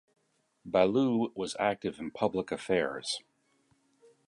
Ballou 0.65 1.31
was 1.35 1.55
active 1.59 1.99
in 1.99 2.09
public 2.09 2.51
affairs. 2.51 3.19